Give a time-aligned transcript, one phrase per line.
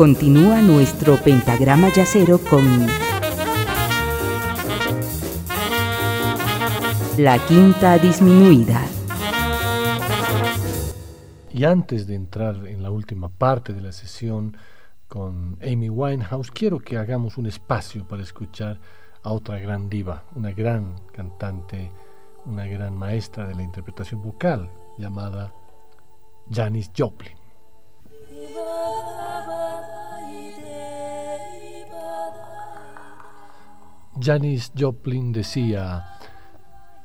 [0.00, 2.64] Continúa nuestro pentagrama yacero con
[7.18, 8.80] la quinta disminuida.
[11.52, 14.56] Y antes de entrar en la última parte de la sesión
[15.06, 18.80] con Amy Winehouse, quiero que hagamos un espacio para escuchar
[19.22, 21.92] a otra gran diva, una gran cantante,
[22.46, 25.52] una gran maestra de la interpretación vocal, llamada
[26.50, 27.39] Janis Joplin.
[34.22, 36.18] Janis Joplin decía,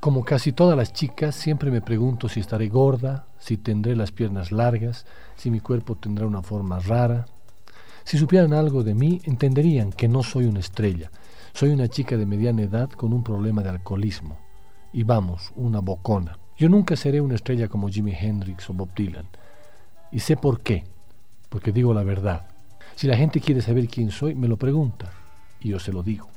[0.02, 4.52] como casi todas las chicas, siempre me pregunto si estaré gorda, si tendré las piernas
[4.52, 5.05] largas,
[5.36, 7.26] si mi cuerpo tendrá una forma rara.
[8.03, 11.09] Si supieran algo de mí, entenderían que no soy una estrella.
[11.53, 14.38] Soy una chica de mediana edad con un problema de alcoholismo.
[14.91, 16.38] Y vamos, una bocona.
[16.58, 19.25] Yo nunca seré una estrella como Jimi Hendrix o Bob Dylan.
[20.12, 20.84] Y sé por qué.
[21.56, 22.48] Porque digo la verdad.
[22.98, 25.09] Si la gente quiere saber quién soy, me lo pregunta.
[25.62, 26.28] Y yo se lo digo.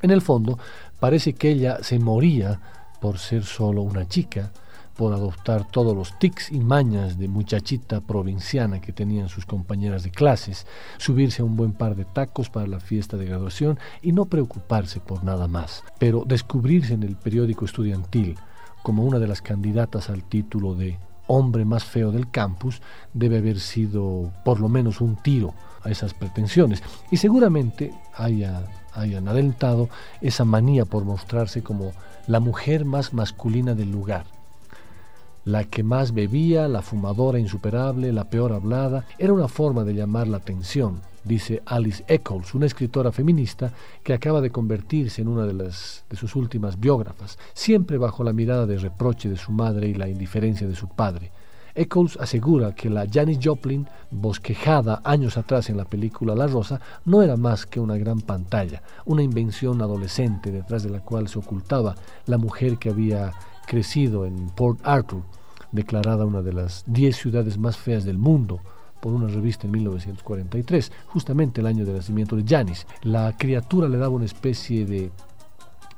[0.00, 0.60] En el fondo,
[1.00, 2.60] parece que ella se moría
[3.00, 4.52] por ser solo una chica,
[4.96, 10.12] por adoptar todos los tics y mañas de muchachita provinciana que tenían sus compañeras de
[10.12, 14.26] clases, subirse a un buen par de tacos para la fiesta de graduación y no
[14.26, 18.36] preocuparse por nada más, pero descubrirse en el periódico estudiantil
[18.84, 22.82] como una de las candidatas al título de hombre más feo del campus
[23.14, 29.28] debe haber sido por lo menos un tiro a esas pretensiones y seguramente haya hayan
[29.28, 29.88] alentado
[30.20, 31.92] esa manía por mostrarse como
[32.26, 34.26] la mujer más masculina del lugar.
[35.44, 40.28] La que más bebía, la fumadora insuperable, la peor hablada, era una forma de llamar
[40.28, 45.54] la atención, dice Alice Eccles, una escritora feminista que acaba de convertirse en una de,
[45.54, 49.94] las, de sus últimas biógrafas, siempre bajo la mirada de reproche de su madre y
[49.94, 51.30] la indiferencia de su padre.
[51.74, 57.22] Eccles asegura que la Janis Joplin, bosquejada años atrás en la película La Rosa, no
[57.22, 61.94] era más que una gran pantalla, una invención adolescente detrás de la cual se ocultaba
[62.26, 63.32] la mujer que había
[63.66, 65.22] crecido en Port Arthur,
[65.70, 68.60] declarada una de las 10 ciudades más feas del mundo
[69.02, 72.86] por una revista en 1943, justamente el año de nacimiento de Janis.
[73.02, 75.10] La criatura le daba una especie de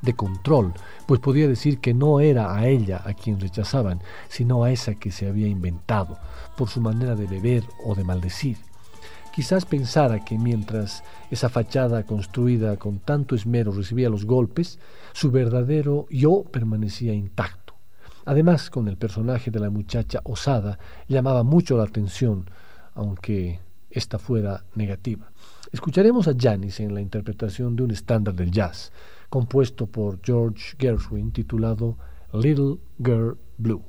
[0.00, 0.74] de control,
[1.06, 5.10] pues podía decir que no era a ella a quien rechazaban, sino a esa que
[5.10, 6.18] se había inventado,
[6.56, 8.58] por su manera de beber o de maldecir.
[9.34, 14.78] Quizás pensara que mientras esa fachada construida con tanto esmero recibía los golpes,
[15.12, 17.74] su verdadero yo permanecía intacto.
[18.26, 20.78] Además, con el personaje de la muchacha osada
[21.08, 22.48] llamaba mucho la atención,
[22.94, 23.60] aunque
[23.90, 25.30] ésta fuera negativa.
[25.72, 28.92] Escucharemos a Janis en la interpretación de un estándar del jazz,
[29.28, 31.96] compuesto por George Gershwin titulado
[32.32, 33.84] Little Girl Blue.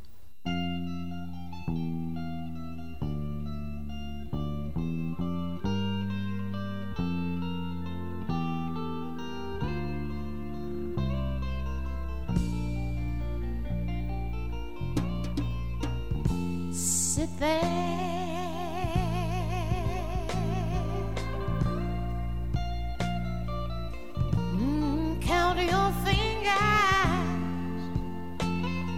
[25.25, 26.53] Count your fingers.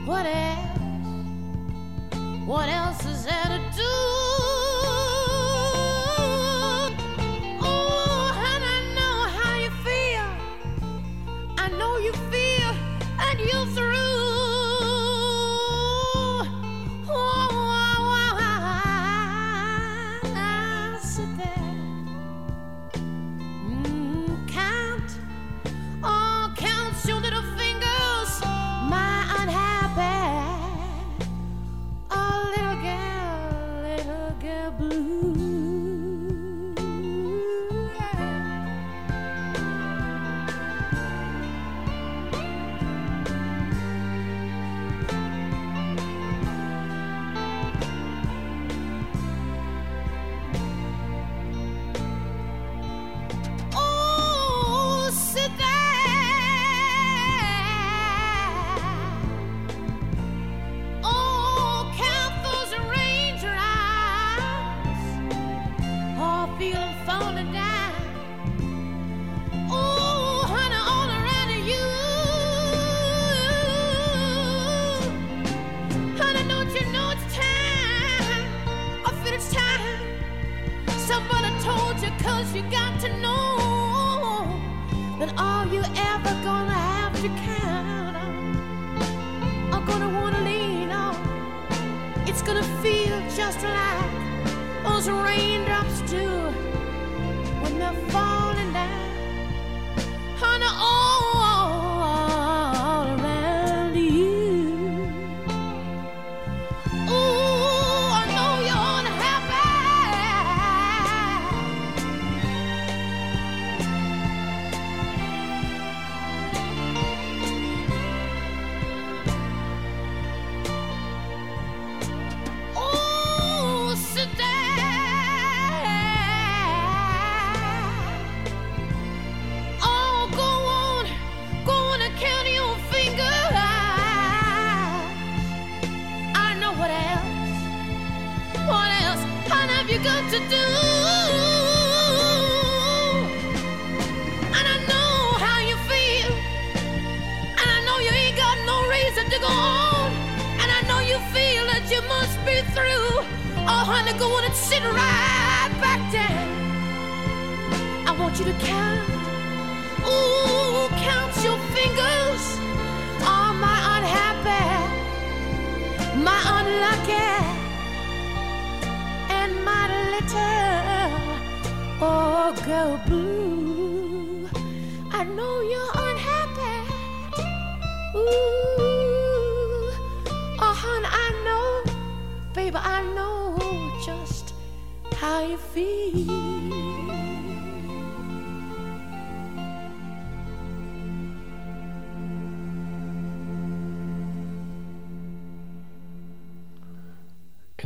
[0.05, 0.79] What else?
[2.45, 4.16] What else is there to do?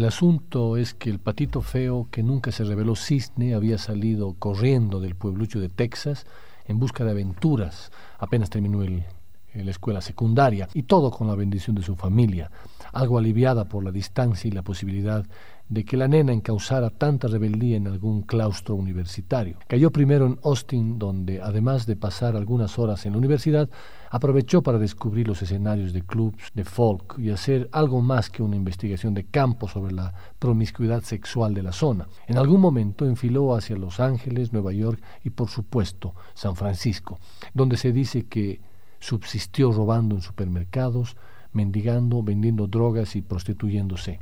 [0.02, 5.00] El asunto es que el patito feo, que nunca se reveló cisne, había salido corriendo
[5.00, 6.26] del pueblucho de Texas
[6.66, 7.92] en busca de aventuras.
[8.18, 9.06] Apenas terminó el,
[9.54, 12.52] la escuela secundaria y todo con la bendición de su familia,
[12.94, 15.26] algo aliviada por la distancia y la posibilidad
[15.72, 19.56] de que la nena encausara tanta rebeldía en algún claustro universitario.
[19.70, 23.70] Cayó primero en Austin, donde, además de pasar algunas horas en la universidad,
[24.10, 28.58] aprovechó para descubrir los escenarios de clubs de folk y hacer algo más que una
[28.58, 32.10] investigación de campo sobre la promiscuidad sexual de la zona.
[32.28, 37.18] En algún momento enfiló hacia Los Ángeles, Nueva York y, por supuesto, San Francisco,
[37.54, 38.60] donde se dice que
[39.02, 41.18] subsistió robando en supermercados,
[41.52, 44.20] mendigando, vendiendo drogas y prostituyéndose.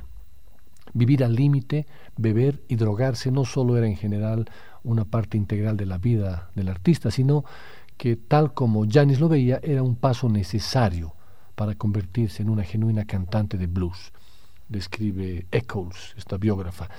[0.94, 1.86] Vivir al límite,
[2.18, 4.50] beber y drogarse no solo era en general
[4.84, 7.46] una parte integral de la vida del artista, sino
[7.98, 11.14] que tal como Janis lo veía, era un paso necesario
[11.56, 14.14] para convertirse en una genuina cantante de blues,
[14.70, 16.90] describe Eccles, esta biógrafa.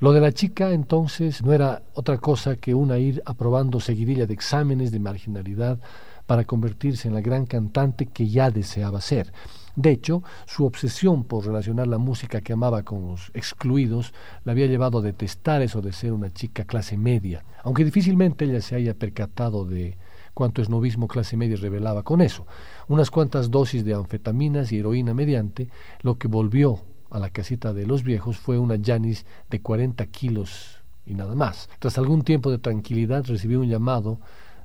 [0.00, 4.34] Lo de la chica entonces no era otra cosa que una ir aprobando seguidilla de
[4.34, 5.78] exámenes de marginalidad
[6.30, 9.32] para convertirse en la gran cantante que ya deseaba ser.
[9.74, 14.68] De hecho, su obsesión por relacionar la música que amaba con los excluidos la había
[14.68, 18.94] llevado a detestar eso de ser una chica clase media, aunque difícilmente ella se haya
[18.94, 19.98] percatado de
[20.32, 22.46] cuánto esnovismo clase media revelaba con eso.
[22.86, 25.68] Unas cuantas dosis de anfetaminas y heroína mediante,
[26.02, 26.78] lo que volvió
[27.10, 31.68] a la casita de los viejos fue una Janis de 40 kilos y nada más.
[31.80, 34.20] Tras algún tiempo de tranquilidad recibió un llamado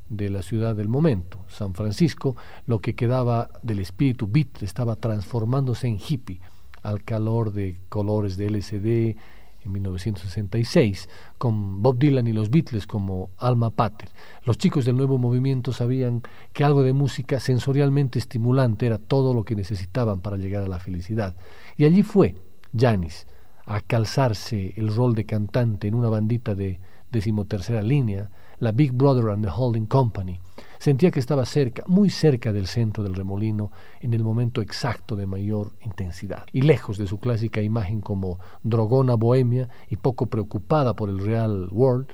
[0.10, 2.36] de la ciudad del momento, San Francisco,
[2.68, 6.42] lo que quedaba del espíritu beat estaba transformándose en hippie
[6.84, 9.18] al calor de colores de LCD
[9.66, 14.10] en 1966, con Bob Dylan y los Beatles como alma pater.
[14.44, 16.22] Los chicos del nuevo movimiento sabían
[16.54, 20.80] que algo de música sensorialmente estimulante era todo lo que necesitaban para llegar a la
[20.80, 21.36] felicidad.
[21.78, 22.36] Y allí fue
[22.78, 23.26] Janis
[23.66, 26.80] a calzarse el rol de cantante en una bandita de
[27.12, 28.30] decimotercera línea,
[28.66, 30.40] la Big Brother and the Holding Company.
[30.80, 35.28] Sentía que estaba cerca, muy cerca del centro del remolino, en el momento exacto de
[35.28, 41.10] mayor intensidad, y lejos de su clásica imagen como drogona bohemia y poco preocupada por
[41.10, 42.08] el real world,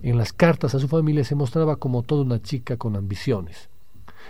[0.00, 3.68] en las cartas a su familia se mostraba como toda una chica con ambiciones.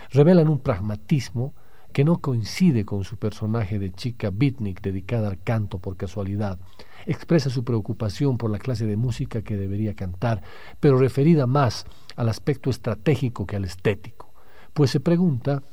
[0.09, 1.53] Revelan un pragmatismo
[1.91, 6.59] que no coincide con su personaje de chica beatnik dedicada al canto por casualidad,
[7.05, 10.41] expresa su preocupación por la clase de música que debería cantar,
[10.79, 14.33] pero referida más al aspecto estratégico que al estético,
[14.73, 15.63] pues se pregunta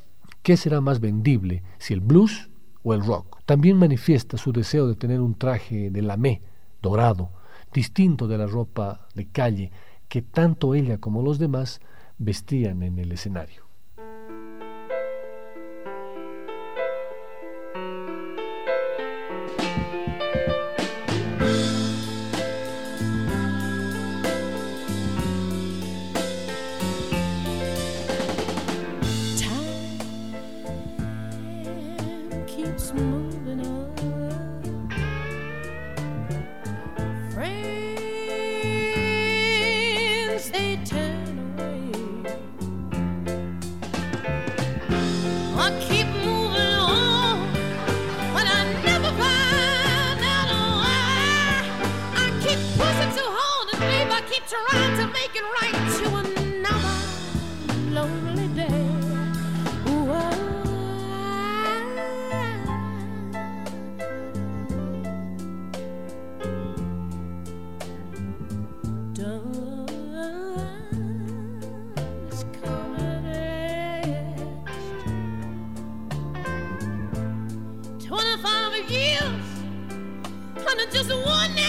[0.43, 2.49] qué será más vendible, si el blues
[2.83, 3.39] o el rock.
[3.45, 6.41] También manifiesta su deseo de tener un traje de lamé,
[6.81, 7.31] dorado,
[7.73, 9.71] distinto de la ropa de calle
[10.07, 11.81] que tanto ella como los demás
[12.17, 13.68] vestían en el escenario.
[81.25, 81.68] warning!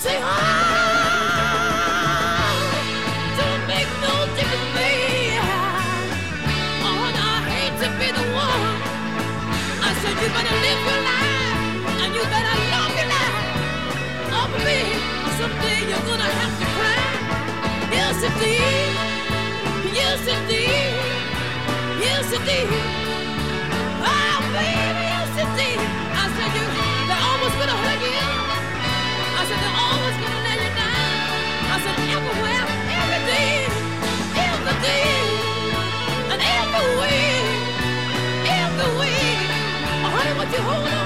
[0.00, 0.24] Say, oh,
[3.36, 5.36] don't make no difference, baby.
[6.88, 8.80] Oh, I hate to be the one.
[9.84, 13.36] I said you better live your life and you better love your life.
[14.32, 14.48] Oh,
[15.36, 17.00] someday you're gonna have to cry.
[24.00, 25.04] Oh, baby.
[26.08, 26.66] I said you,
[27.08, 28.16] they're always gonna hurt you.
[28.16, 28.39] I
[40.52, 40.99] you hold on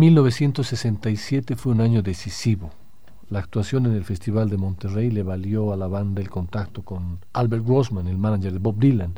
[0.00, 2.70] 1967 fue un año decisivo.
[3.28, 7.18] La actuación en el Festival de Monterrey le valió a la banda el contacto con
[7.34, 9.12] Albert Grossman, el manager de Bob Dylan,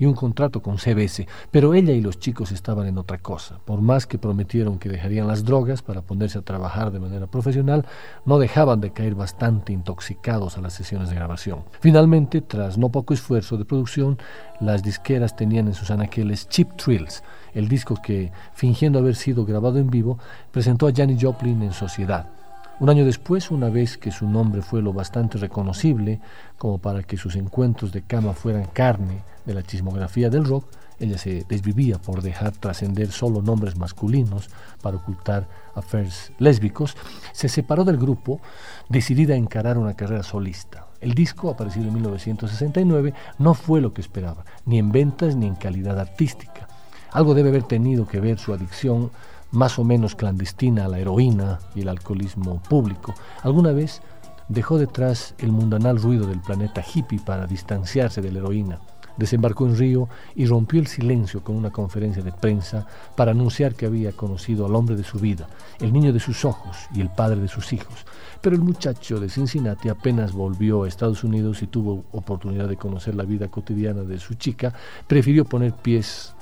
[0.00, 1.28] y un contrato con CBS.
[1.52, 3.60] Pero ella y los chicos estaban en otra cosa.
[3.64, 7.86] Por más que prometieron que dejarían las drogas para ponerse a trabajar de manera profesional,
[8.24, 11.64] no dejaban de caer bastante intoxicados a las sesiones de grabación.
[11.80, 14.18] Finalmente, tras no poco esfuerzo de producción,
[14.58, 19.78] las disqueras tenían en sus anaqueles Cheap Thrills, el disco que, fingiendo haber sido grabado
[19.78, 20.18] en vivo,
[20.50, 22.39] presentó a Janis Joplin en sociedad.
[22.80, 26.18] Un año después, una vez que su nombre fue lo bastante reconocible
[26.56, 30.64] como para que sus encuentros de cama fueran carne de la chismografía del rock,
[30.98, 34.48] ella se desvivía por dejar trascender solo nombres masculinos
[34.80, 36.96] para ocultar affairs lésbicos,
[37.32, 38.40] se separó del grupo
[38.88, 40.86] decidida a encarar una carrera solista.
[41.02, 45.54] El disco, aparecido en 1969, no fue lo que esperaba, ni en ventas ni en
[45.54, 46.66] calidad artística.
[47.12, 49.10] Algo debe haber tenido que ver su adicción
[49.52, 53.14] más o menos clandestina a la heroína y el alcoholismo público.
[53.42, 54.02] Alguna vez
[54.48, 58.80] dejó detrás el mundanal ruido del planeta hippie para distanciarse de la heroína.
[59.16, 63.86] Desembarcó en Río y rompió el silencio con una conferencia de prensa para anunciar que
[63.86, 65.46] había conocido al hombre de su vida,
[65.78, 68.06] el niño de sus ojos y el padre de sus hijos.
[68.40, 73.14] Pero el muchacho de Cincinnati apenas volvió a Estados Unidos y tuvo oportunidad de conocer
[73.14, 74.72] la vida cotidiana de su chica,
[75.06, 76.34] prefirió poner pies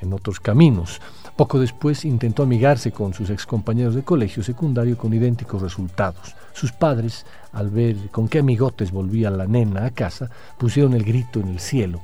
[0.00, 1.00] en otros caminos.
[1.36, 6.34] Poco después intentó amigarse con sus excompañeros de colegio secundario con idénticos resultados.
[6.54, 11.40] Sus padres, al ver con qué amigotes volvía la nena a casa, pusieron el grito
[11.40, 12.00] en el cielo.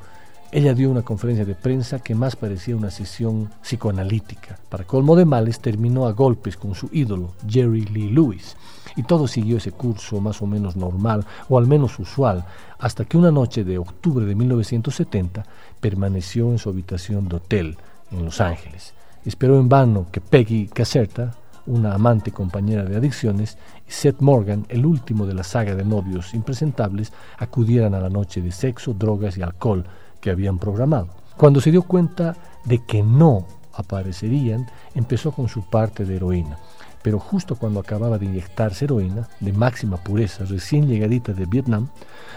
[0.50, 4.58] Ella dio una conferencia de prensa que más parecía una sesión psicoanalítica.
[4.68, 8.54] Para colmo de males, terminó a golpes con su ídolo, Jerry Lee Lewis.
[8.96, 12.44] Y todo siguió ese curso más o menos normal, o al menos usual,
[12.78, 15.46] hasta que una noche de octubre de 1970
[15.80, 17.78] permaneció en su habitación de hotel
[18.10, 18.92] en Los Ángeles.
[19.25, 21.35] Esperó en vano que Peggy Caserta,
[21.67, 26.35] una amante compañera de adicciones, y Seth Morgan, el último de la saga de novios
[26.35, 29.85] impresentables, acudieran a la noche de sexo, drogas y alcohol
[30.21, 31.09] que habían programado.
[31.37, 36.59] Cuando se dio cuenta de que no aparecerían, empezó con su parte de heroína.
[37.02, 41.88] Pero justo cuando acababa de inyectarse heroína, de máxima pureza, recién llegadita de Vietnam,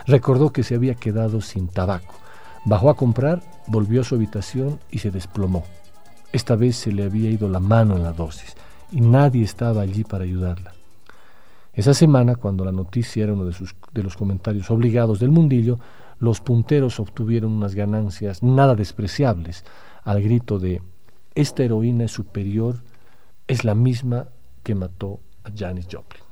[0.05, 2.13] recordó que se había quedado sin tabaco.
[2.63, 5.63] Bajó a comprar, volvió a su habitación y se desplomó.
[6.35, 8.57] Esta vez se le había ido la mano en la dosis
[8.91, 10.73] y nadie estaba allí para ayudarla.
[11.71, 15.79] Esa semana, cuando la noticia era uno de, los comentarios obligados del mundillo,
[16.19, 19.63] los punteros obtuvieron unas ganancias nada despreciables
[20.03, 20.81] al grito de
[21.35, 22.81] esta heroína es superior,
[23.47, 24.27] es la misma
[24.61, 26.24] que mató a Janis Joplin.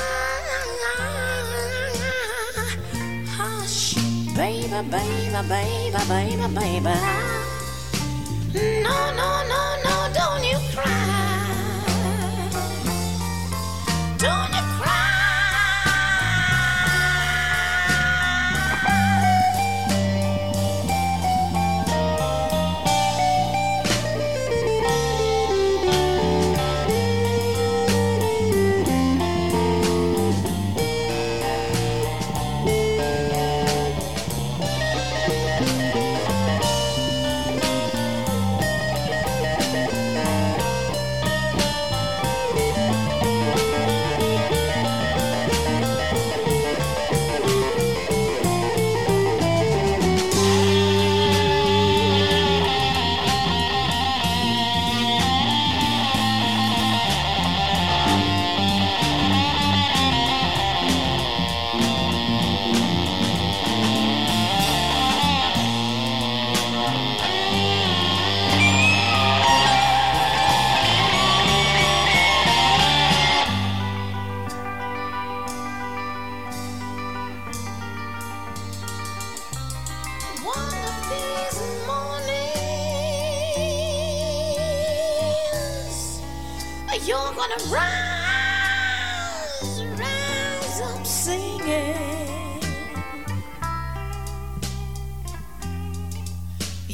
[3.37, 3.93] Hush,
[4.35, 6.95] baby, baby, baby, baby, baby.
[8.83, 11.07] No, no, no, no, don't you cry.
[14.17, 14.50] Don't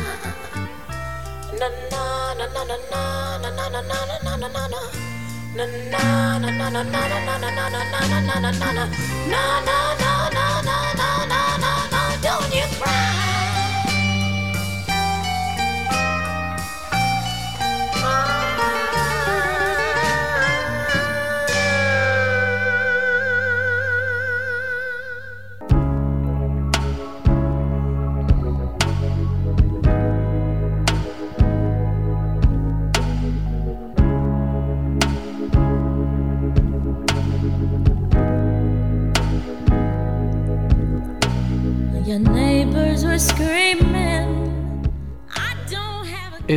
[12.21, 13.06] Don't you cry.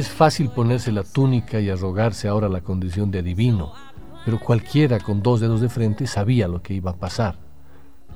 [0.01, 3.75] Es fácil ponerse la túnica y arrogarse ahora la condición de adivino,
[4.25, 7.37] pero cualquiera con dos dedos de frente sabía lo que iba a pasar.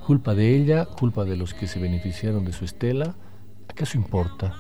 [0.07, 3.15] Culpa de ella, culpa de los que se beneficiaron de su estela,
[3.69, 4.55] ¿acaso importa?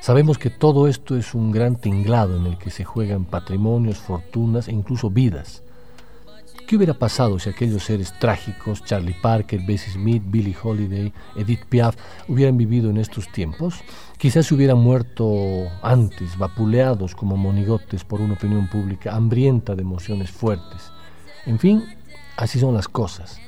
[0.00, 4.66] Sabemos que todo esto es un gran tinglado en el que se juegan patrimonios, fortunas
[4.66, 5.62] e incluso vidas.
[6.70, 11.96] ¿Qué hubiera pasado si aquellos seres trágicos, Charlie Parker, Bessie Smith, Billie Holiday, Edith Piaf,
[12.28, 13.80] hubieran vivido en estos tiempos?
[14.18, 20.92] Quizás hubieran muerto antes, vapuleados como monigotes por una opinión pública hambrienta de emociones fuertes.
[21.44, 21.82] En fin,
[22.36, 23.40] así son las cosas.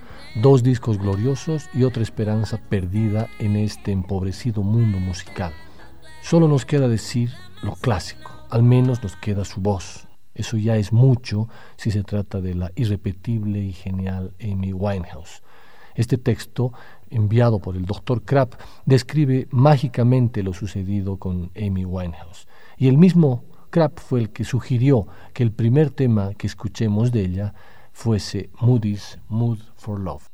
[0.42, 5.52] Dos discos gloriosos y otra esperanza perdida en este empobrecido mundo musical.
[6.22, 7.30] Solo nos queda decir
[7.62, 10.08] lo clásico, al menos nos queda su voz.
[10.34, 15.42] Eso ya es mucho si se trata de la irrepetible y genial Amy Winehouse.
[15.94, 16.72] Este texto,
[17.10, 18.22] enviado por el Dr.
[18.22, 18.54] Krapp,
[18.86, 22.48] describe mágicamente lo sucedido con Amy Winehouse.
[22.78, 27.24] Y el mismo Krapp fue el que sugirió que el primer tema que escuchemos de
[27.24, 27.54] ella
[27.92, 30.31] fuese Moody's Mood for Love.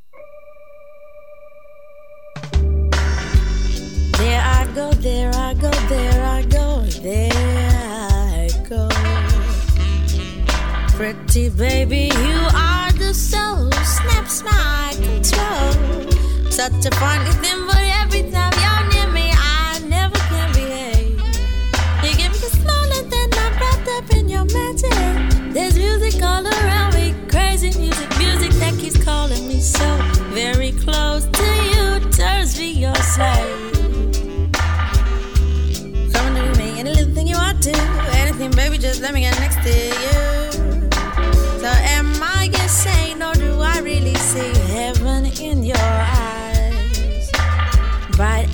[10.99, 16.51] Pretty baby, you are the soul, snaps my control.
[16.51, 21.17] Such a funny thing, but every time you're near me, I never can behave.
[22.03, 22.51] You give me the
[22.97, 25.53] and then I'm wrapped up in your magic.
[25.53, 29.87] There's music all around me, crazy music, music that keeps calling me so
[30.33, 33.71] very close to you, turns me your slave.
[36.11, 37.77] Come to me, any little thing you want to,
[38.15, 40.18] anything, baby, just let me get next to you.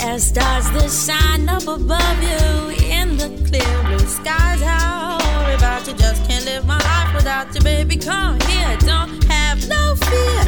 [0.02, 4.62] As stars that shine up above you in the clear blue skies.
[4.62, 5.18] How
[5.56, 7.98] about you just can't live my life without you, baby?
[7.98, 10.45] Come here, don't have no fear.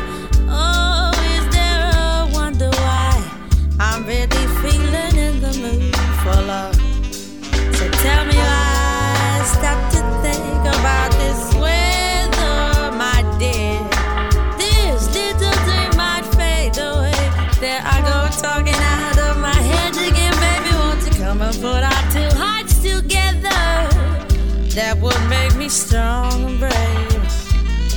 [24.78, 26.72] That would make me strong and brave.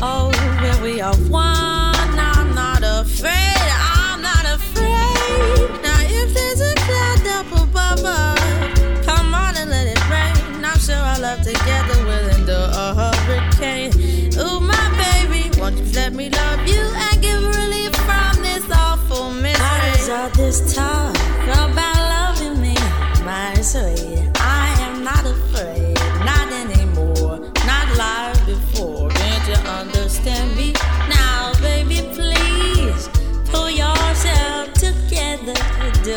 [0.00, 3.68] Oh, where we are one, I'm not afraid.
[3.68, 5.68] I'm not afraid.
[5.82, 10.64] Now if there's a cloud up above us, come on and let it rain.
[10.64, 13.92] I'm sure our love together will endure a hurricane.
[14.40, 19.32] Ooh, my baby, won't you let me love you and give relief from this awful
[19.34, 19.60] misery?
[19.60, 21.19] What is all this talk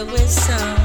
[0.01, 0.82] with some.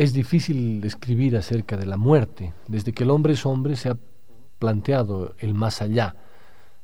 [0.00, 2.54] Es difícil escribir acerca de la muerte.
[2.68, 3.98] Desde que el hombre es hombre se ha
[4.58, 6.16] planteado el más allá.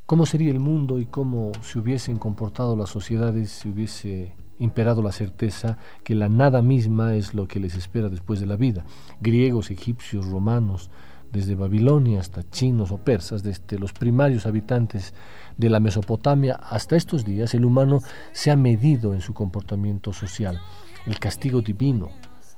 [0.04, 5.12] ¿Cómo sería el mundo y cómo se hubiesen comportado las sociedades si hubiese imperado la
[5.12, 8.84] certeza que la nada misma es lo que les espera después de la vida?
[9.22, 10.90] Griegos, egipcios, romanos,
[11.32, 15.14] desde Babilonia hasta chinos o persas, desde los primarios habitantes
[15.56, 18.00] de la Mesopotamia hasta estos días, el humano
[18.32, 20.60] se ha medido en su comportamiento social.
[21.06, 22.10] El castigo divino,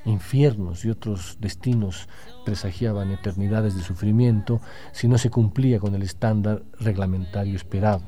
[0.04, 2.08] infiernos y otros destinos
[2.44, 4.60] presagiaban eternidades de sufrimiento
[4.92, 8.02] si no se cumplía con el estándar reglamentario esperado.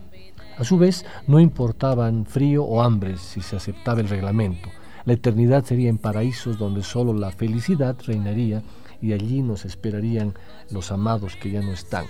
[0.59, 4.69] A su vez, no importaban frío o hambre si se aceptaba el reglamento.
[5.05, 8.63] La eternidad sería en paraísos donde solo la felicidad reinaría
[9.03, 10.35] y allí nos esperarían
[10.71, 12.07] los amados que ya no están.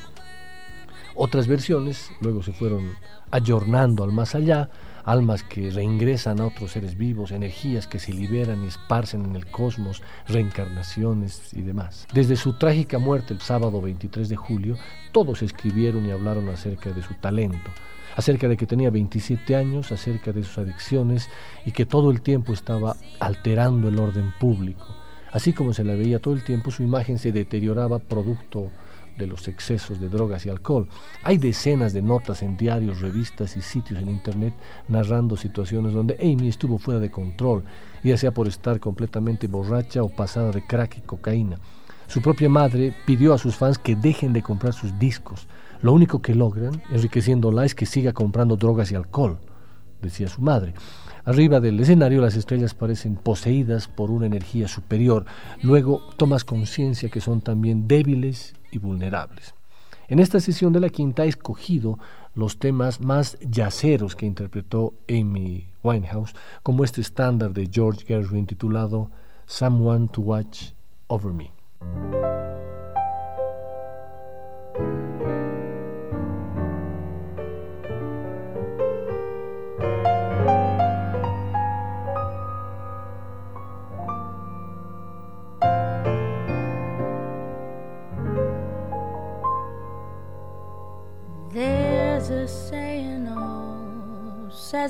[1.14, 2.92] Otras versiones luego se fueron
[3.30, 4.70] ayornando al más allá,
[5.04, 9.46] almas que reingresan a otros seres vivos, energías que se liberan y esparcen en el
[9.46, 12.06] cosmos, reencarnaciones y demás.
[12.12, 14.76] Desde su trágica muerte el sábado 23 de julio,
[15.12, 17.70] todos escribieron y hablaron acerca de su talento,
[18.16, 21.28] acerca de que tenía 27 años, acerca de sus adicciones
[21.64, 24.99] y que todo el tiempo estaba alterando el orden público.
[25.32, 28.70] Así como se la veía todo el tiempo, su imagen se deterioraba producto
[29.16, 30.88] de los excesos de drogas y alcohol.
[31.22, 34.54] Hay decenas de notas en diarios, revistas y sitios en Internet
[34.88, 37.62] narrando situaciones donde Amy estuvo fuera de control,
[38.02, 41.58] ya sea por estar completamente borracha o pasada de crack y cocaína.
[42.08, 45.46] Su propia madre pidió a sus fans que dejen de comprar sus discos.
[45.80, 49.38] Lo único que logran, enriqueciéndola, es que siga comprando drogas y alcohol,
[50.02, 50.74] decía su madre.
[51.30, 55.26] Arriba del escenario las estrellas parecen poseídas por una energía superior.
[55.62, 59.54] Luego tomas conciencia que son también débiles y vulnerables.
[60.08, 62.00] En esta sesión de la quinta he escogido
[62.34, 69.12] los temas más yaceros que interpretó Amy Winehouse, como este estándar de George Gershwin titulado
[69.46, 70.70] Someone to Watch
[71.06, 71.52] Over Me.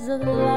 [0.08, 0.49] of love.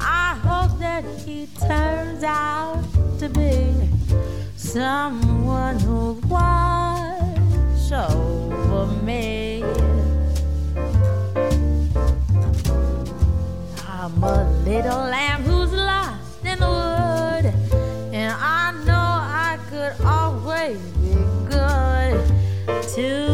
[0.00, 2.82] I hope that he turns out
[3.18, 3.88] to be
[4.56, 9.62] someone who watch over me.
[13.88, 17.46] I'm a little lamb who's lost in the wood,
[18.12, 21.14] and I know I could always be
[21.48, 22.24] good
[22.94, 23.31] to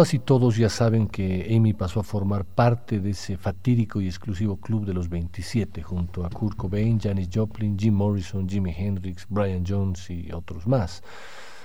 [0.00, 4.06] Todas y todos ya saben que Amy pasó a formar parte de ese fatídico y
[4.06, 9.26] exclusivo club de los 27, junto a Kurt Cobain, Janis Joplin, Jim Morrison, Jimi Hendrix,
[9.28, 11.02] Brian Jones y otros más.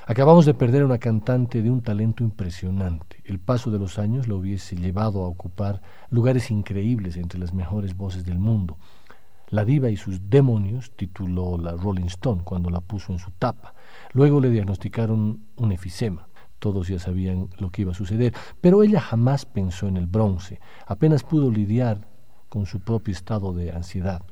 [0.05, 3.21] Acabamos de perder una cantante de un talento impresionante.
[3.23, 7.95] El paso de los años lo hubiese llevado a ocupar lugares increíbles entre las mejores
[7.95, 8.77] voces del mundo.
[9.47, 13.75] La diva y sus demonios tituló la Rolling Stone cuando la puso en su tapa.
[14.11, 16.27] Luego le diagnosticaron un efisema
[16.65, 20.60] todos ya sabían lo que iba a suceder, pero ella jamás pensó en el bronce,
[20.88, 22.08] apenas pudo lidiar
[22.49, 24.23] con su propio estado de ansiedad.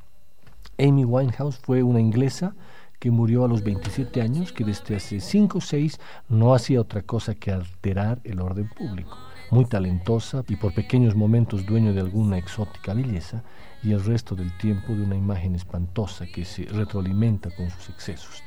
[0.80, 2.56] Amy Winehouse fue una inglesa
[3.00, 7.04] que murió a los 27 años, que desde hace 5 o 6 no hacía otra
[7.04, 9.15] cosa que alterar el orden público.
[9.52, 13.43] Muy talentosa y por pequeños momentos dueño de alguna exótica belleza
[13.84, 18.41] y el resto del tiempo de una imagen espantosa que se retroalimenta con sus excesos.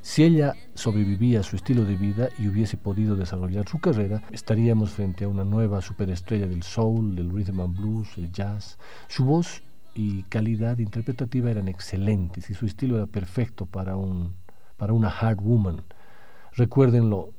[0.00, 4.90] Si ella sobrevivía a su estilo de vida y hubiese podido desarrollar su carrera, estaríamos
[4.90, 8.78] frente a una nueva superestrella del soul, del rhythm and blues, el jazz.
[9.08, 9.62] Su voz
[9.94, 14.34] y calidad interpretativa eran excelentes y su estilo era perfecto para, un,
[14.76, 15.82] para una hard woman.
[16.52, 17.30] Recuérdenlo,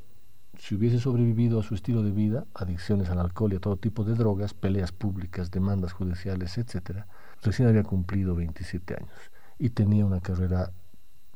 [0.57, 4.03] si hubiese sobrevivido a su estilo de vida, adicciones al alcohol y a todo tipo
[4.03, 7.05] de drogas, peleas públicas, demandas judiciales, etc.,
[7.41, 10.71] recién había cumplido 27 años y tenía una carrera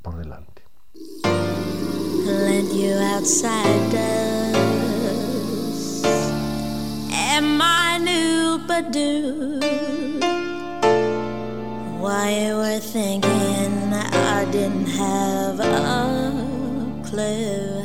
[0.01, 0.62] por delante.
[0.95, 4.73] Lend you outside outsiders
[7.11, 9.59] and my new Badoo.
[11.99, 17.81] Why you were thinking I didn't have a clue.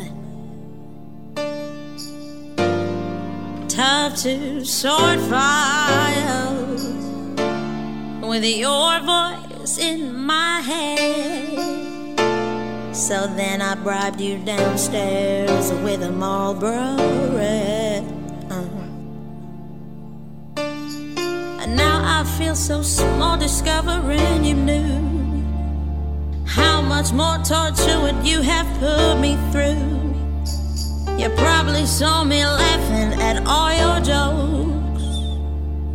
[3.68, 6.84] Tough to sort files
[8.20, 10.97] with your voice in my head.
[12.98, 16.96] So then I bribed you downstairs with a Marlboro
[17.32, 18.02] red.
[18.50, 18.84] Uh-huh.
[21.62, 28.42] And now I feel so small discovering you knew how much more torture would you
[28.42, 29.78] have put me through.
[31.16, 35.04] You probably saw me laughing at all your jokes,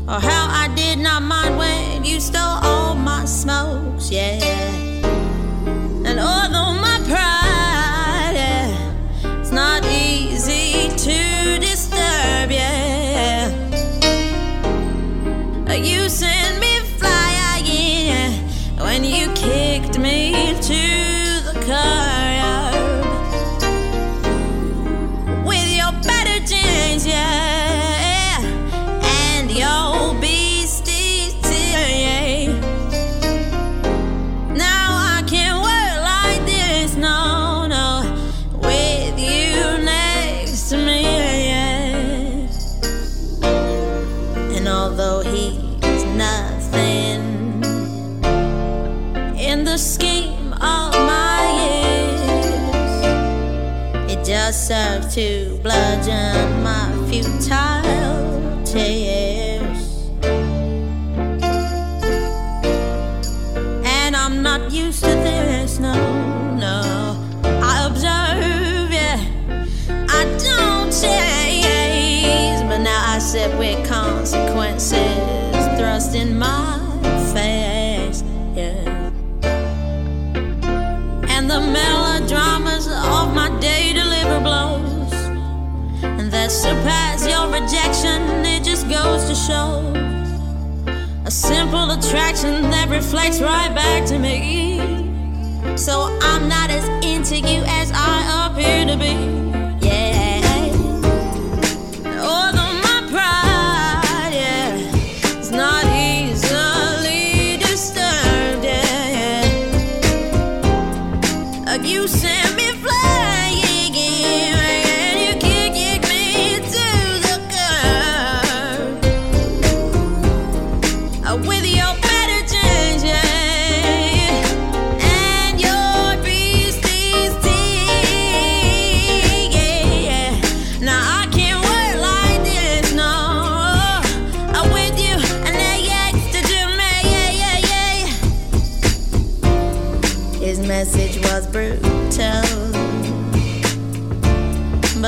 [0.07, 4.39] or how I did not mind when you stole all my smokes, yeah.
[6.05, 6.92] And although my
[86.63, 88.21] surpass your rejection.
[88.45, 89.91] It just goes to show
[91.25, 94.79] a simple attraction that reflects right back to me.
[95.75, 99.62] So I'm not as into you as I appear to be.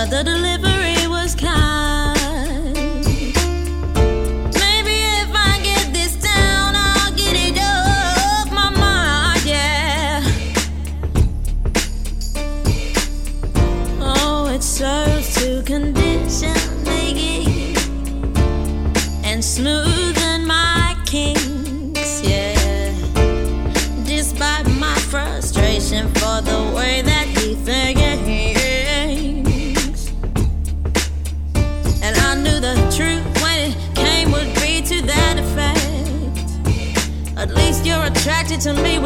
[0.07, 0.74] But the
[38.61, 39.04] to me,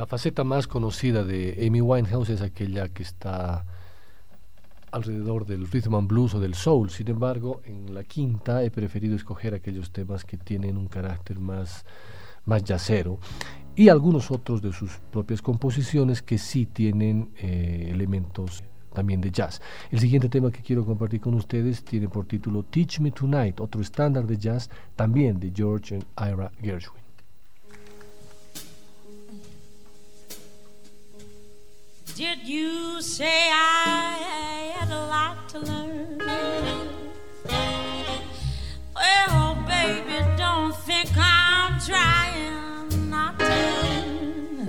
[0.00, 3.66] La faceta más conocida de Amy Winehouse es aquella que está
[4.92, 6.88] alrededor del rhythm and blues o del soul.
[6.88, 11.84] Sin embargo, en la quinta he preferido escoger aquellos temas que tienen un carácter más,
[12.46, 13.18] más jazzero
[13.76, 19.60] y algunos otros de sus propias composiciones que sí tienen eh, elementos también de jazz.
[19.90, 23.82] El siguiente tema que quiero compartir con ustedes tiene por título Teach Me Tonight, otro
[23.82, 26.99] estándar de jazz también de George and Ira Gershwin.
[32.20, 36.18] Did you say I had a lot to learn?
[38.94, 44.68] Well, baby, don't think I'm trying not to.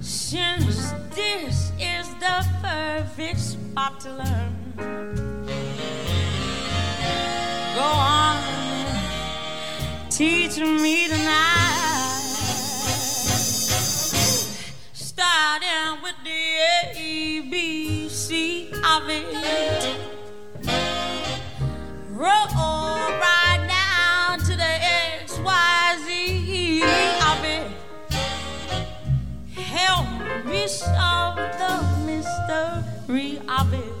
[0.00, 4.72] Since this is the perfect spot to learn.
[7.74, 8.42] Go on,
[10.08, 11.73] teach me tonight.
[15.44, 16.42] Starting with the
[16.96, 19.26] A B C of it.
[22.08, 22.46] Roll
[23.20, 24.72] right down to the
[25.20, 26.82] X Y Z
[27.30, 27.66] of it.
[29.60, 30.06] Help
[30.46, 31.74] me solve the
[32.06, 33.94] mystery of it.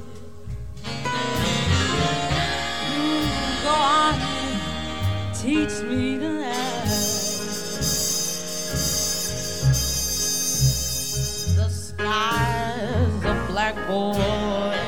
[2.88, 3.26] Mm,
[3.64, 4.14] Go on,
[5.34, 6.84] teach me tonight.
[6.86, 6.93] The
[12.06, 14.83] eyes of black boy.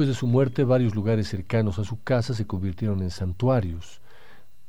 [0.00, 4.00] Después de su muerte, varios lugares cercanos a su casa se convirtieron en santuarios.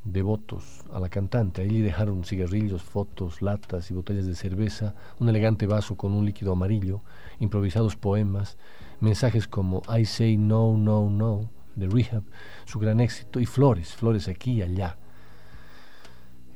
[0.03, 1.61] devotos a la cantante.
[1.61, 6.51] Allí dejaron cigarrillos, fotos, latas y botellas de cerveza, un elegante vaso con un líquido
[6.51, 6.99] amarillo,
[7.39, 8.57] improvisados poemas,
[8.99, 12.23] mensajes como I say no, no, no de Rehab,
[12.65, 14.97] su gran éxito, y flores, flores aquí y allá.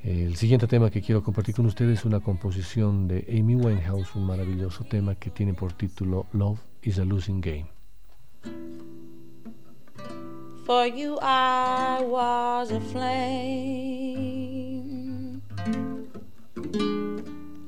[0.03, 4.25] El siguiente tema que quiero compartir con ustedes es una composición de Amy Winehouse, un
[4.25, 7.74] maravilloso tema que tiene por título Love is a Losing Game.
[10.65, 14.25] For you I was a flame.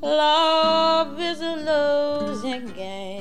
[0.01, 3.17] Love is a losing game.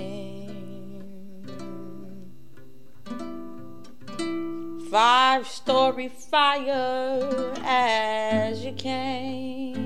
[4.91, 9.86] Five story fire as you came.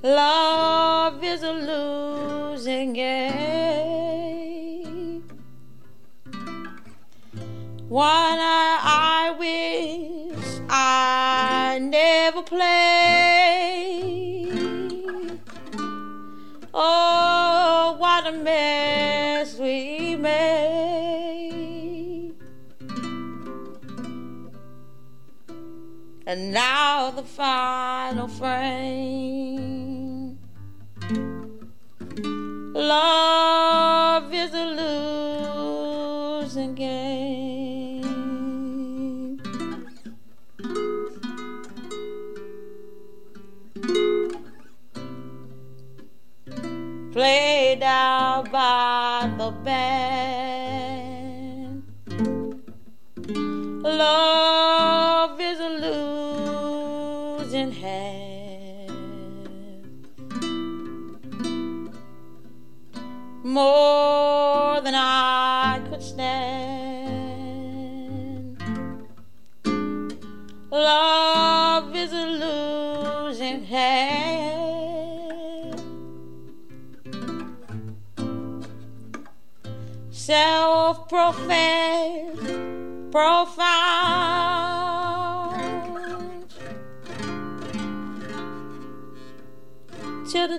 [0.00, 3.58] Love is a losing game.
[7.88, 12.60] One I, wish I never played.
[16.72, 21.08] Oh, what a mess we made.
[26.24, 29.67] And now the final frame.
[32.78, 34.64] Love is a
[36.40, 38.04] losing game.
[47.12, 50.47] Played out by the band.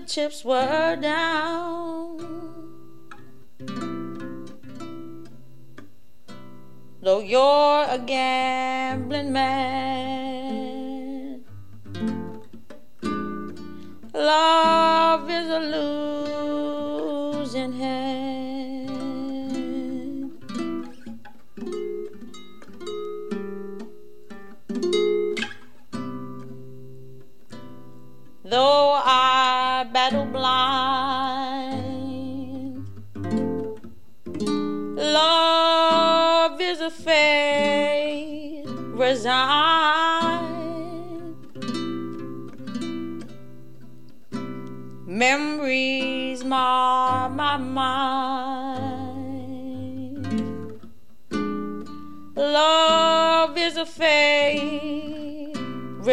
[0.09, 2.17] Chips were down.
[7.01, 11.43] Though you're a gambling man,
[14.13, 16.18] love is a losing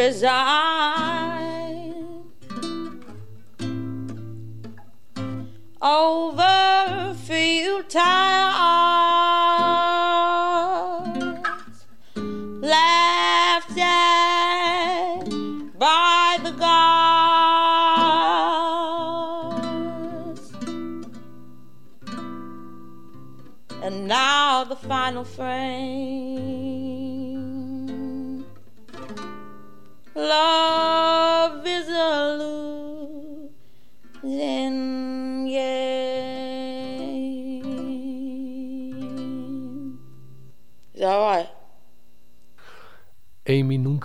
[0.07, 1.95] resigned.
[5.81, 8.46] Over futile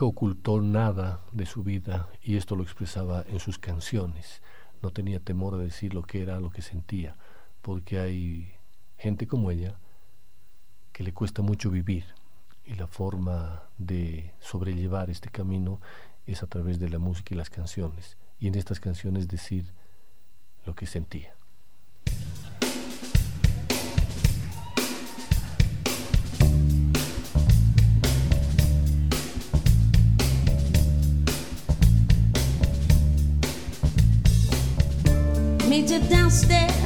[0.07, 4.43] ocultó nada de su vida y esto lo expresaba en sus canciones.
[4.83, 7.17] No tenía temor de decir lo que era, lo que sentía,
[7.61, 8.55] porque hay
[8.97, 9.79] gente como ella
[10.93, 12.05] que le cuesta mucho vivir
[12.65, 15.81] y la forma de sobrellevar este camino
[16.27, 18.17] es a través de la música y las canciones.
[18.39, 19.73] Y en estas canciones decir
[20.65, 21.35] lo que sentía.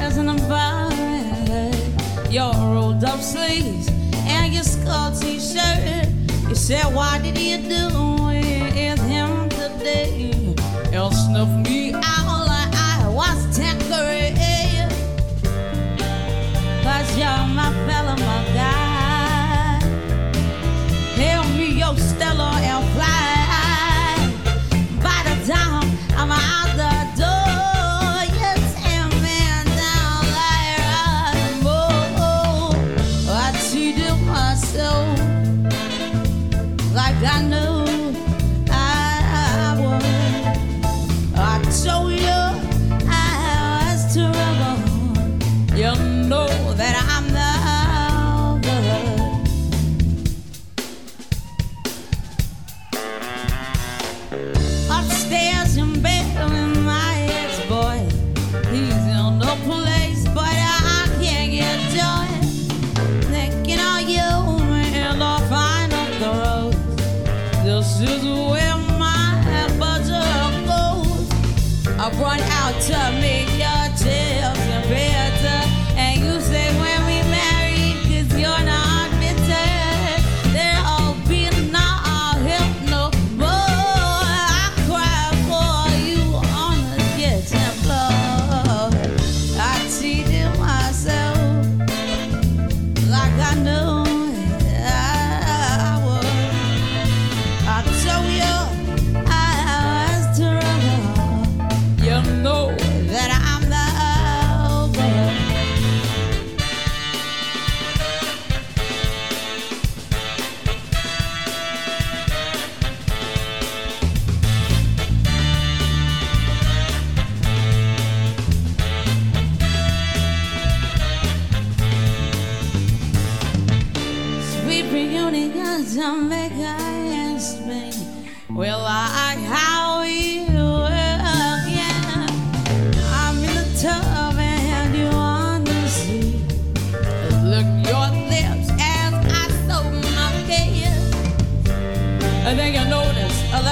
[0.07, 0.90] Downstairs in the bar.
[2.30, 3.88] Your rolled up sleeves
[4.28, 6.09] and your skull t-shirt.
[6.48, 10.32] You said, what did you do with him today?
[10.90, 11.95] He'll snuff me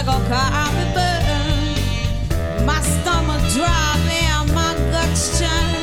[0.06, 2.66] notice a burn.
[2.66, 5.74] My stomach drop and my guts churn.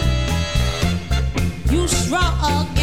[1.72, 2.81] You shrug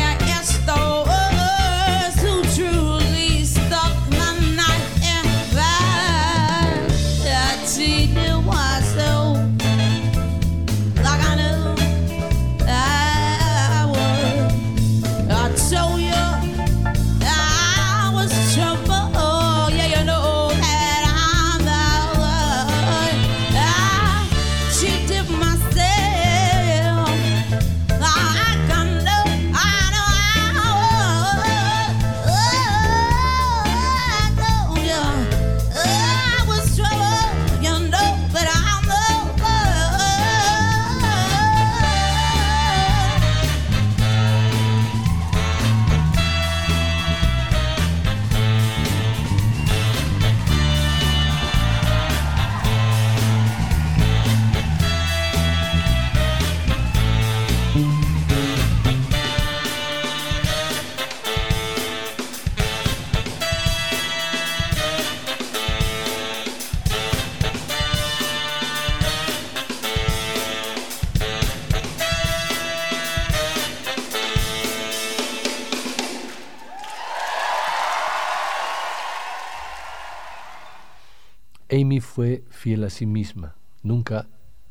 [82.58, 83.54] fiel a sí misma,
[83.84, 84.26] nunca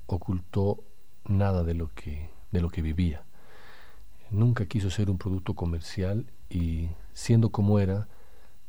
[0.07, 0.83] ocultó
[1.25, 3.23] nada de lo que, de lo que vivía.
[4.29, 8.09] Nunca quiso ser un producto comercial y, siendo como era,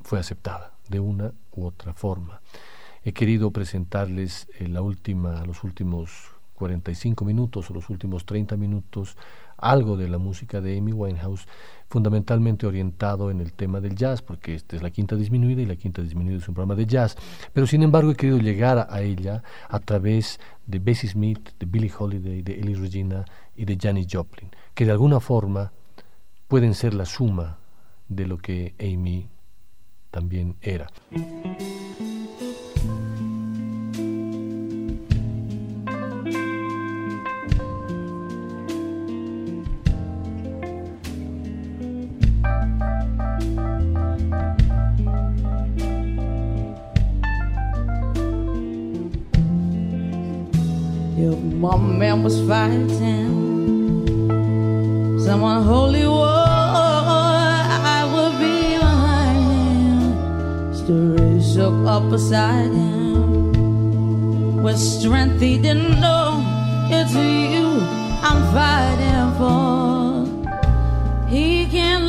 [0.03, 2.41] fue aceptada de una u otra forma.
[3.03, 9.17] He querido presentarles en la última, los últimos 45 minutos o los últimos 30 minutos
[9.59, 11.47] algo de la música de Amy Winehouse,
[11.89, 15.77] fundamentalmente orientado en el tema del jazz, porque esta es la quinta disminuida y la
[15.77, 17.17] quinta disminuida es un programa de jazz.
[17.53, 21.93] Pero sin embargo he querido llegar a, ella a través de Bessie Smith, de Billie
[21.97, 23.25] Holiday, de Ellie Regina
[23.57, 25.73] y de Janis Joplin, que de alguna forma
[26.47, 27.59] pueden ser la suma
[28.09, 29.29] de lo que Amy
[30.11, 30.89] también era.
[52.23, 53.49] Was fighting
[55.21, 56.45] someone holy war.
[57.97, 60.75] I would be behind him.
[60.75, 66.43] Story shook up beside him with strength he didn't know.
[66.91, 67.69] It's you
[68.29, 70.27] I'm fighting for.
[71.29, 72.08] He can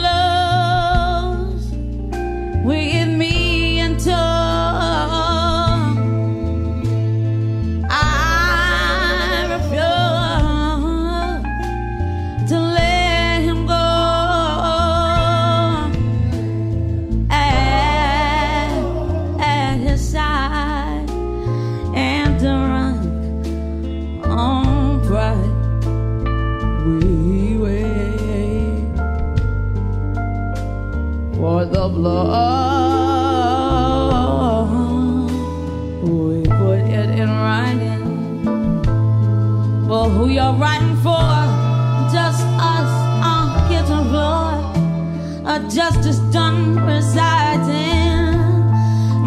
[46.02, 48.38] justice done presiding.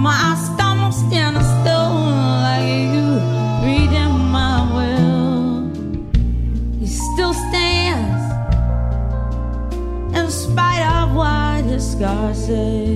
[0.01, 1.95] My stomach standing still
[2.47, 3.09] like you
[3.65, 5.71] reading my will.
[6.81, 8.25] He still stands
[10.17, 12.92] in spite of what his scars say.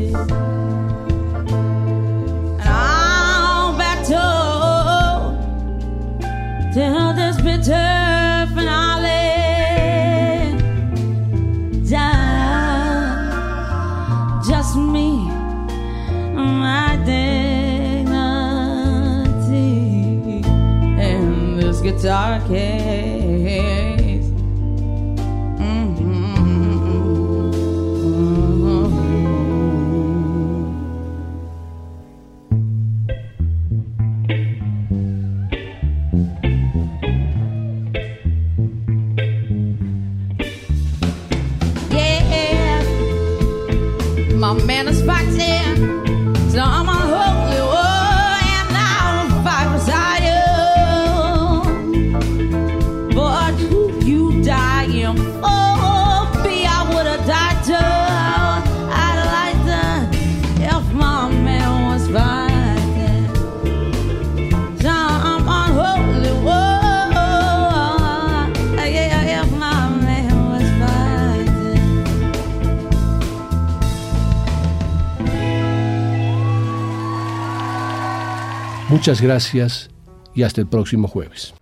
[22.16, 22.75] dark.
[79.06, 79.88] Muchas gracias
[80.34, 81.54] y hasta el próximo jueves.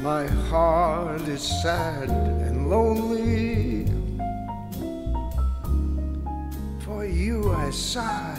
[0.00, 3.86] My heart is sad and lonely.
[6.84, 8.38] For you I sigh,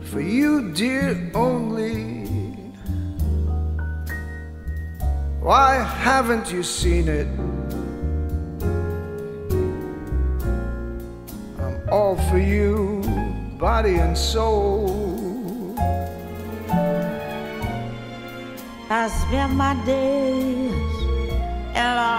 [0.00, 2.21] for you, dear, only.
[5.42, 7.26] Why haven't you seen it?
[11.58, 13.02] I'm all for you,
[13.58, 15.74] body and soul.
[18.88, 20.70] I spend my days
[21.74, 22.18] in a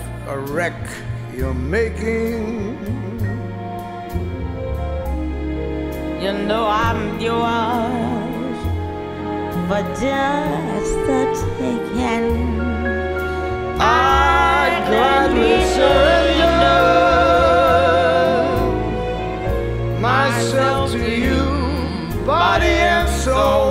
[0.31, 0.81] a wreck
[1.35, 2.77] you're making.
[6.23, 8.59] You know I'm yours
[9.67, 11.21] for just the
[11.59, 12.61] taking.
[13.81, 16.79] I'd gladly surrender
[19.99, 21.43] myself to you,
[22.25, 23.70] body and soul.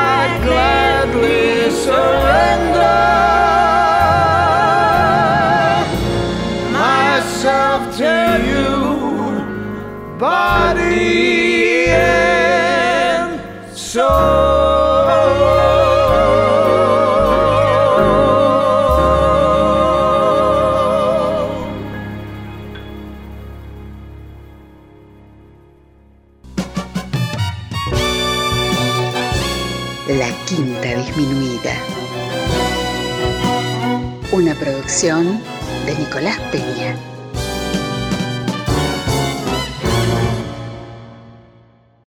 [0.43, 2.97] gladly surrender
[6.71, 8.15] myself to
[8.51, 13.39] you, body and
[13.77, 14.60] soul.
[34.91, 37.10] De Nicolás Peña.